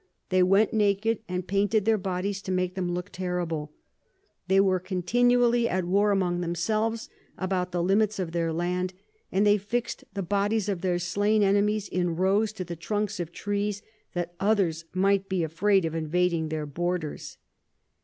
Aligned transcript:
They 0.29 0.41
went 0.41 0.73
naked, 0.73 1.19
and 1.29 1.47
painted 1.47 1.85
their 1.85 1.99
Bodies 1.99 2.41
to 2.41 2.51
make 2.51 2.73
them 2.73 2.91
look 2.91 3.11
terrible. 3.11 3.71
They 4.47 4.59
were 4.59 4.79
continually 4.79 5.69
at 5.69 5.85
War 5.85 6.09
among 6.09 6.41
themselves 6.41 7.07
about 7.37 7.71
the 7.71 7.83
Limits 7.83 8.17
of 8.17 8.31
their 8.31 8.51
Land, 8.51 8.95
and 9.31 9.45
they 9.45 9.59
fix'd 9.59 10.03
the 10.15 10.23
Bodies 10.23 10.67
of 10.67 10.81
their 10.81 10.97
slain 10.97 11.43
Enemies 11.43 11.87
in 11.87 12.15
Rows 12.15 12.51
to 12.53 12.63
the 12.63 12.75
Trunks 12.75 13.19
of 13.19 13.31
Trees, 13.31 13.83
that 14.15 14.33
others 14.39 14.85
might 14.91 15.29
be 15.29 15.43
afraid 15.43 15.85
of 15.85 15.93
invading 15.93 16.49
their 16.49 16.65
Borders. 16.65 17.37